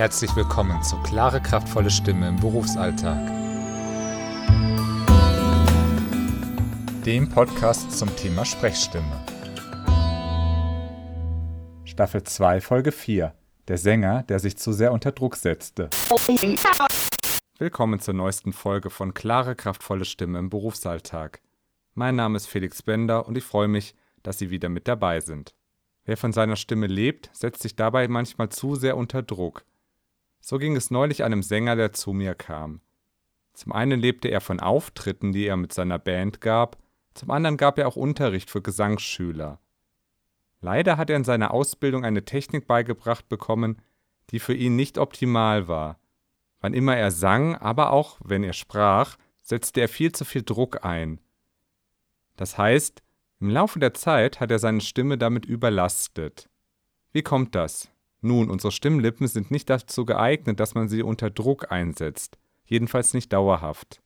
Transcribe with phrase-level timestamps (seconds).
[0.00, 3.18] Herzlich willkommen zu Klare, kraftvolle Stimme im Berufsalltag.
[7.04, 9.26] Dem Podcast zum Thema Sprechstimme.
[11.84, 13.34] Staffel 2, Folge 4.
[13.68, 15.90] Der Sänger, der sich zu sehr unter Druck setzte.
[17.58, 21.42] Willkommen zur neuesten Folge von Klare, kraftvolle Stimme im Berufsalltag.
[21.92, 25.54] Mein Name ist Felix Bender und ich freue mich, dass Sie wieder mit dabei sind.
[26.06, 29.66] Wer von seiner Stimme lebt, setzt sich dabei manchmal zu sehr unter Druck.
[30.40, 32.80] So ging es neulich einem Sänger, der zu mir kam.
[33.52, 36.78] Zum einen lebte er von Auftritten, die er mit seiner Band gab,
[37.14, 39.60] zum anderen gab er auch Unterricht für Gesangsschüler.
[40.60, 43.82] Leider hat er in seiner Ausbildung eine Technik beigebracht bekommen,
[44.30, 45.98] die für ihn nicht optimal war.
[46.60, 50.84] Wann immer er sang, aber auch wenn er sprach, setzte er viel zu viel Druck
[50.84, 51.20] ein.
[52.36, 53.02] Das heißt,
[53.40, 56.48] im Laufe der Zeit hat er seine Stimme damit überlastet.
[57.12, 57.89] Wie kommt das?
[58.20, 63.32] Nun, unsere Stimmlippen sind nicht dazu geeignet, dass man sie unter Druck einsetzt, jedenfalls nicht
[63.32, 64.02] dauerhaft.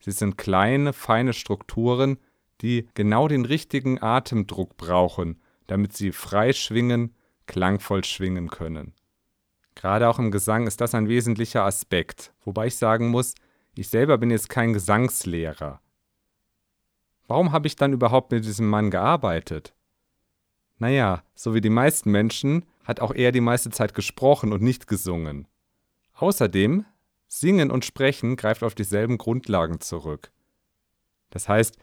[0.00, 2.18] Sie sind kleine, feine Strukturen,
[2.60, 7.14] die genau den richtigen Atemdruck brauchen, damit sie frei schwingen,
[7.46, 8.94] klangvoll schwingen können.
[9.74, 13.34] Gerade auch im Gesang ist das ein wesentlicher Aspekt, wobei ich sagen muss,
[13.74, 15.80] ich selber bin jetzt kein Gesangslehrer.
[17.26, 19.74] Warum habe ich dann überhaupt mit diesem Mann gearbeitet?
[20.78, 24.86] Naja, so wie die meisten Menschen hat auch er die meiste Zeit gesprochen und nicht
[24.86, 25.48] gesungen.
[26.14, 26.84] Außerdem,
[27.26, 30.30] Singen und Sprechen greift auf dieselben Grundlagen zurück.
[31.30, 31.76] Das heißt,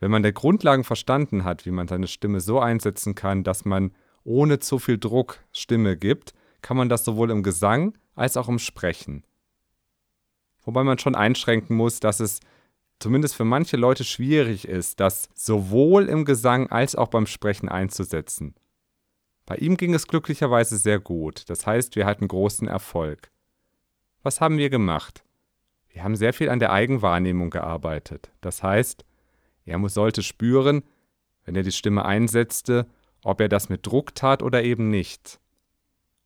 [0.00, 3.92] wenn man die Grundlagen verstanden hat, wie man seine Stimme so einsetzen kann, dass man
[4.24, 6.32] ohne zu viel Druck Stimme gibt,
[6.62, 9.24] kann man das sowohl im Gesang als auch im Sprechen.
[10.62, 12.40] Wobei man schon einschränken muss, dass es
[12.98, 18.54] zumindest für manche Leute schwierig ist, das sowohl im Gesang als auch beim Sprechen einzusetzen.
[19.50, 23.32] Bei ihm ging es glücklicherweise sehr gut, das heißt, wir hatten großen Erfolg.
[24.22, 25.24] Was haben wir gemacht?
[25.88, 28.30] Wir haben sehr viel an der Eigenwahrnehmung gearbeitet.
[28.42, 29.04] Das heißt,
[29.64, 30.84] er sollte spüren,
[31.44, 32.86] wenn er die Stimme einsetzte,
[33.24, 35.40] ob er das mit Druck tat oder eben nicht.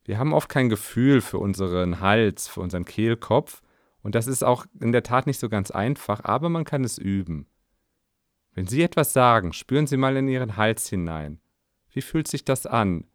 [0.03, 3.63] Wir haben oft kein Gefühl für unseren Hals, für unseren Kehlkopf,
[4.03, 6.99] und das ist auch in der Tat nicht so ganz einfach, aber man kann es
[6.99, 7.47] üben.
[8.53, 11.39] Wenn Sie etwas sagen, spüren Sie mal in Ihren Hals hinein.
[11.89, 13.05] Wie fühlt sich das an?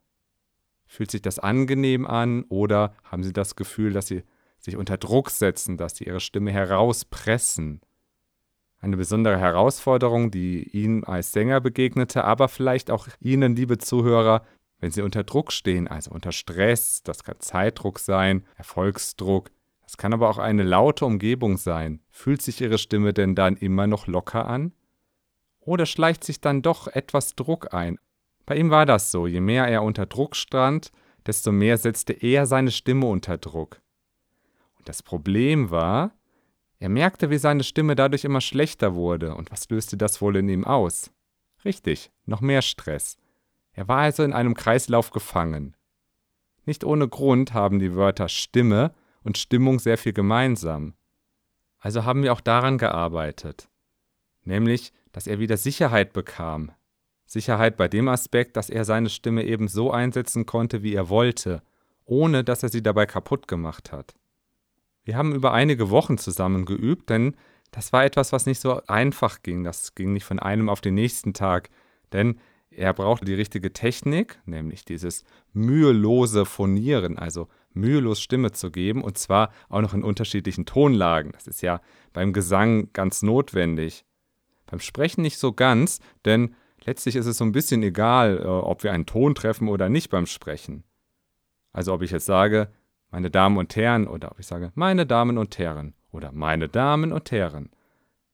[0.90, 4.24] Fühlt sich das angenehm an oder haben Sie das Gefühl, dass Sie
[4.58, 7.80] sich unter Druck setzen, dass Sie Ihre Stimme herauspressen?
[8.80, 14.44] Eine besondere Herausforderung, die Ihnen als Sänger begegnete, aber vielleicht auch Ihnen, liebe Zuhörer,
[14.80, 19.52] wenn Sie unter Druck stehen, also unter Stress, das kann Zeitdruck sein, Erfolgsdruck,
[19.86, 22.00] es kann aber auch eine laute Umgebung sein.
[22.10, 24.72] Fühlt sich Ihre Stimme denn dann immer noch locker an?
[25.60, 28.00] Oder schleicht sich dann doch etwas Druck ein?
[28.50, 30.90] Bei ihm war das so, je mehr er unter Druck stand,
[31.24, 33.80] desto mehr setzte er seine Stimme unter Druck.
[34.76, 36.10] Und das Problem war,
[36.80, 40.48] er merkte, wie seine Stimme dadurch immer schlechter wurde, und was löste das wohl in
[40.48, 41.12] ihm aus?
[41.64, 43.18] Richtig, noch mehr Stress.
[43.72, 45.76] Er war also in einem Kreislauf gefangen.
[46.66, 50.94] Nicht ohne Grund haben die Wörter Stimme und Stimmung sehr viel gemeinsam.
[51.78, 53.68] Also haben wir auch daran gearbeitet,
[54.42, 56.72] nämlich, dass er wieder Sicherheit bekam.
[57.30, 61.62] Sicherheit bei dem Aspekt, dass er seine Stimme eben so einsetzen konnte, wie er wollte,
[62.04, 64.14] ohne dass er sie dabei kaputt gemacht hat.
[65.04, 67.36] Wir haben über einige Wochen zusammen geübt, denn
[67.70, 69.62] das war etwas, was nicht so einfach ging.
[69.62, 71.70] Das ging nicht von einem auf den nächsten Tag,
[72.12, 79.04] denn er brauchte die richtige Technik, nämlich dieses mühelose Phonieren, also mühelos Stimme zu geben
[79.04, 81.30] und zwar auch noch in unterschiedlichen Tonlagen.
[81.30, 81.80] Das ist ja
[82.12, 84.04] beim Gesang ganz notwendig.
[84.66, 88.82] Beim Sprechen nicht so ganz, denn letztlich ist es so ein bisschen egal, äh, ob
[88.82, 90.84] wir einen Ton treffen oder nicht beim Sprechen.
[91.72, 92.68] Also ob ich jetzt sage,
[93.10, 97.12] meine Damen und Herren oder ob ich sage, meine Damen und Herren oder meine Damen
[97.12, 97.70] und Herren.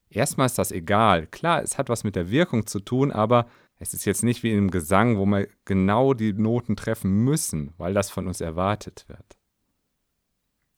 [0.09, 1.27] Erstmal ist das egal.
[1.27, 3.47] Klar, es hat was mit der Wirkung zu tun, aber
[3.79, 7.93] es ist jetzt nicht wie im Gesang, wo wir genau die Noten treffen müssen, weil
[7.93, 9.37] das von uns erwartet wird.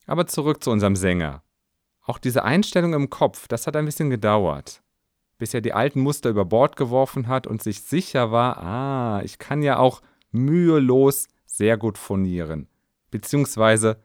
[0.06, 1.43] Aber zurück zu unserem Sänger.
[2.02, 4.82] Auch diese Einstellung im Kopf, das hat ein bisschen gedauert,
[5.38, 9.38] bis er die alten Muster über Bord geworfen hat und sich sicher war, ah, ich
[9.38, 12.69] kann ja auch mühelos sehr gut phonieren.
[13.11, 13.99] Beziehungsweise,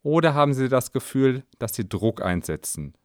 [0.02, 2.96] Oder haben Sie das Gefühl, dass Sie Druck einsetzen?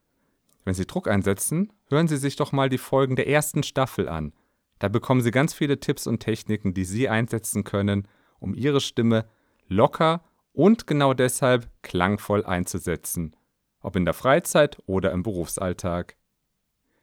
[0.65, 4.33] Wenn Sie Druck einsetzen, hören Sie sich doch mal die Folgen der ersten Staffel an.
[4.79, 8.07] Da bekommen Sie ganz viele Tipps und Techniken, die Sie einsetzen können,
[8.39, 9.27] um Ihre Stimme
[9.67, 13.35] locker und genau deshalb klangvoll einzusetzen,
[13.81, 16.17] ob in der Freizeit oder im Berufsalltag.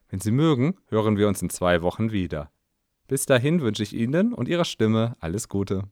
[0.09, 2.51] Wenn Sie mögen, hören wir uns in zwei Wochen wieder.
[3.09, 5.85] Bis dahin wünsche ich Ihnen und Ihrer Stimme alles Gute.